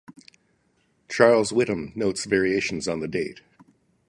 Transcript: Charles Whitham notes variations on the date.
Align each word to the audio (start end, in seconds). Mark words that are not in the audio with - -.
Charles 1.09 1.51
Whitham 1.53 1.91
notes 1.95 2.25
variations 2.25 2.87
on 2.87 3.01
the 3.01 3.07
date. 3.07 3.41